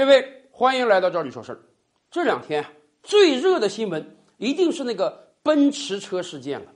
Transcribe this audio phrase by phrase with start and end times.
[0.00, 1.60] 各位，欢迎来到这里说事儿。
[2.10, 2.64] 这两天，
[3.02, 6.72] 最热的新闻一定是那个奔驰车事件了。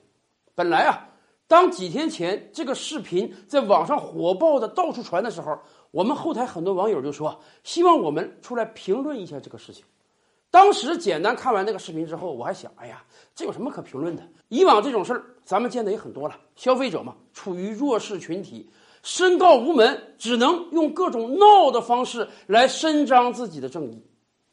[0.54, 1.08] 本来啊，
[1.46, 5.58] 当几天前这个视频在网上火爆的到处传的时候，
[5.90, 9.82] 我们后台很多网友就说希望我们出来评论一下这个事情。
[10.50, 13.02] 当时简单看完那个视频之后，我还想，哎呀，
[13.34, 14.22] 这有什么可评论的？
[14.48, 18.68] 以往这种事儿咱们见的也很多了，消费者嘛，处于弱势群体。
[19.04, 24.02] 申告无门，只能用各种闹的方式来伸张自己的正义。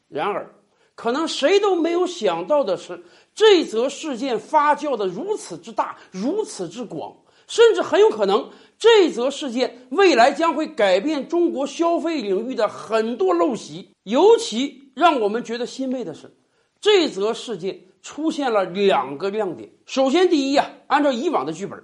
[0.08, 0.54] 然而，
[0.94, 3.02] 可能谁都没有想到的是，
[3.34, 7.16] 这则事件发酵的如此之大，如此之广，
[7.48, 13.88] 甚至很有可能，这则事件未来将会改变中国消费领域的很多陋习。
[14.02, 16.30] 尤其让我们觉得欣慰的是，
[16.78, 19.70] 这则事件出现了两个亮点。
[19.86, 21.82] 首先，第一啊，按照以往的剧本，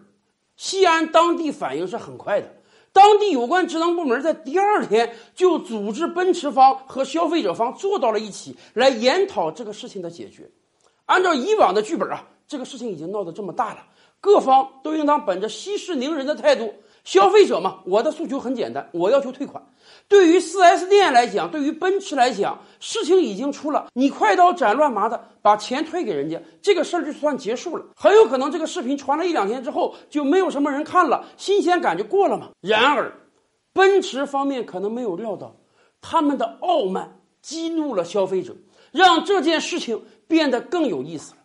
[0.56, 2.56] 西安当地反应是很快的。
[2.92, 10.50] 当地有关职能部门在第二天就组织奔驰方和消费者方坐到了一起，来研讨这个事情的解决。
[11.06, 13.86] 按照以往的剧本啊，这个事情已经闹得这么大了，
[14.20, 16.74] 各方都应当本着息事宁人的态度。
[17.08, 19.64] 消费者嘛，我的诉求很简单，我要求退款。
[20.08, 27.86] 对于 4S 店来讲，对于奔驰来讲，事情已经出了，你快刀斩乱麻的把钱退给人家，这个事儿就算结束了。
[27.96, 32.50] 很有可能这个视频传了一两天之后，就没有什么人看了，新鲜感就过了嘛。
[32.60, 33.10] 然而，
[33.72, 35.56] 奔驰方面可能没有料到，
[36.02, 38.54] 他们的傲慢激怒了消费者，
[38.92, 41.38] 让这件事情变得更有意思了。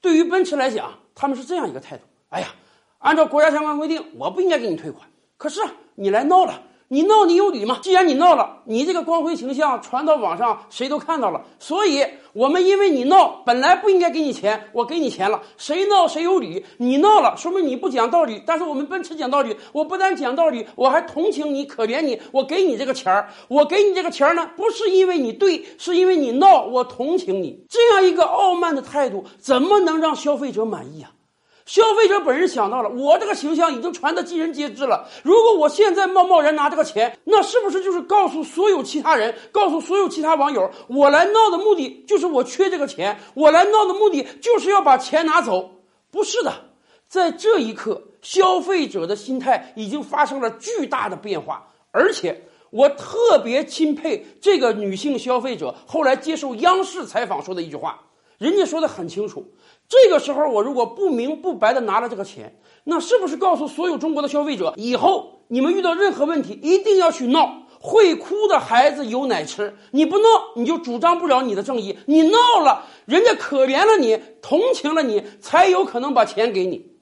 [0.00, 2.46] 对于奔驰来讲，他们是这样一个态度：哎呀，
[3.04, 5.60] 按照国家相关规定，我不应该给你退款，可是
[5.94, 6.62] 你来闹了。
[6.88, 7.78] 你闹你有理吗？
[7.82, 11.42] 既然你闹了，你这个光辉形象传到网上，谁都看到了。
[11.58, 12.02] 所以，
[12.32, 15.42] 我们因为你闹，本来不应该给你钱，我给你钱了。
[15.58, 16.64] 谁闹谁有理。
[16.78, 18.42] 你闹了，说明你不讲道理。
[18.46, 23.28] 但是我们奔驰讲道理，我不但讲道理，我还同情你，可怜你，我给你这个钱儿。
[23.48, 27.66] 我给你这个钱儿呢，不是因为你对，是因为你闹，我同情你。
[27.68, 31.10] 这样一个傲慢的态度，怎么能让消费者满意啊？
[31.66, 35.08] 消费者本人想到了，我这个形象已经传得尽人皆知了。
[35.22, 45.70] 如果我现在贸贸然拿这个钱，那是不是就是告诉所有其他人，告诉所有其他网友，我来闹的目的就是我缺这个钱，我来闹的目的就是要把钱拿走？
[46.10, 46.52] 不是的，
[47.08, 58.02] 在这一刻，消费者的心态已经发生了巨大的变化，而且我特别钦佩这个女性消费者后来接受央视采访说的一句话，
[58.44, 59.54] 人家说的很清楚。
[59.88, 67.62] 这个时候，我如果不明不白的拿了这个钱，那是不是告诉所有中国的消费者，以后你们遇到任何问题一定要去闹？
[67.80, 70.24] 会哭的孩子有奶吃，你不闹
[70.56, 76.92] 你就主张不了你的正义，你闹了，人家可怜了你，同情了你，才有可能把钱给你。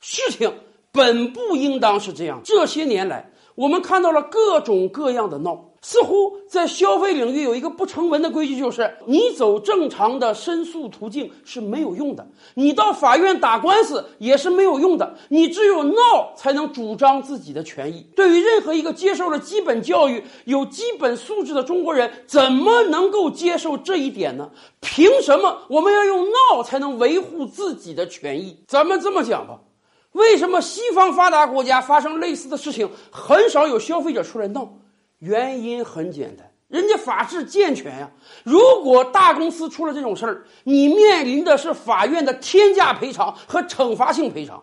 [0.00, 0.52] 事情
[0.92, 2.40] 本不应当是这样。
[2.44, 3.29] 这些年来，
[3.60, 5.66] 我们看到了各种各样的闹。
[5.82, 18.06] 似乎在消费领域有一个不成文的规矩，就是你走正常的申诉途径是没有用的，你到法院打官司也是没有用的，你只有闹才能主张自己的权益。
[18.14, 24.50] 对于任何一个接受了基本教育、有基本素质的中国人，怎么能够接受这一点呢？
[24.80, 28.54] 凭什么我们要用闹才能维护自己的权益？
[28.66, 29.58] 咱们这么讲吧，
[30.12, 34.68] 为什么西方发达国家发生类似的事情，很少有消费者出来闹？
[35.18, 38.10] 原因很简单，人家法制健全呀。
[38.42, 44.62] 如果大公司出了这种事儿，你面临的是法院的天价赔偿和惩罚性赔偿。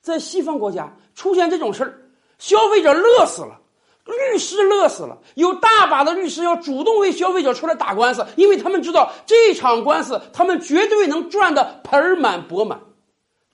[0.00, 2.00] 在西方国家出现这种事儿，
[2.38, 3.60] 消费者乐死了，
[4.04, 5.16] 律师乐死了。
[5.36, 12.80] 有大把的律师要主动为消费者出来打官司，因为他们知道这场官司他们绝对能赚得盆满钵满。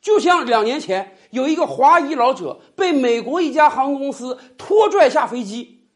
[0.00, 5.86] 就像两年前有一个华裔老者被美国一家航空公司拖拽下飞机。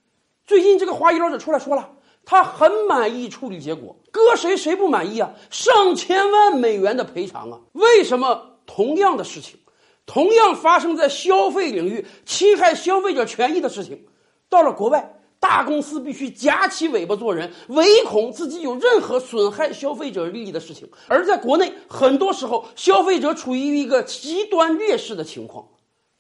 [0.44, 1.91] 最近这个华裔老者出来说了，
[2.25, 5.32] 他很满意处理结果，搁谁谁不满意啊？
[5.50, 7.60] 上千万美元的赔偿啊！
[7.72, 9.59] 为什么同样的事情，
[10.04, 14.06] 同样发生在消费领域侵害消费者权益的事情，
[14.49, 25.66] 到了国外，大公司必须夹起尾巴做人，唯恐自己有任何损害消费者利益的事情；而在国内，很多时候消费者处于一个极端劣势的情况，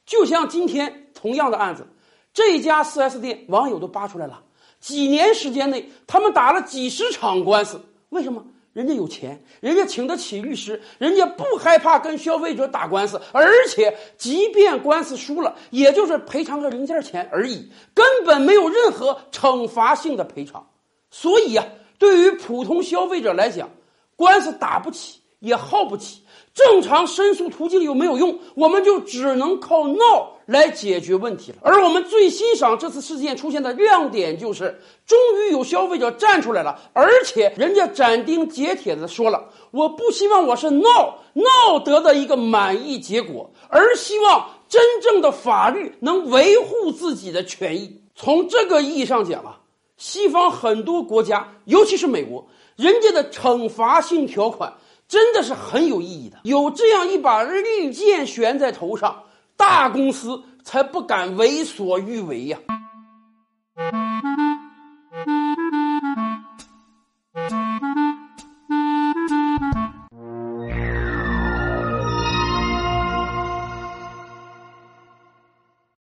[0.04, 1.86] 就像今天同样的案子。
[2.34, 4.42] 这家 4S 店网友都扒出来了，
[4.80, 7.80] 几年时间内，他们打了几十场官司。
[8.08, 8.44] 为什么？
[8.72, 20.66] 人家有钱，人家请得起律师，人家不害怕跟消费者打官司，而且即便官司输了，也就是赔偿个零件钱而已，根本没有任何惩罚性的赔偿。
[21.10, 21.66] 所以啊，
[21.98, 23.70] 对于普通消费者来讲，
[24.16, 26.22] 官司打不起也耗不起。
[26.54, 31.56] 正常申诉途径又没有用，我们就只能靠闹来解决问题了。
[31.62, 49.58] 而我们最欣赏这次事件出现的亮点就是，终于有消费者站出来了，而且人家斩钉截铁的说了：“我不希望我是闹闹得的一个满意结果，而希望真正的法律能维护自己的权益。”从这个意义上讲啊，
[49.96, 54.74] 西方很多国家，尤其是美国，人家的惩罚性条款。
[55.08, 59.24] 真的是很有意义的，有这样一把利剑悬在头上，
[59.58, 62.58] 大公司才不敢为所欲为呀。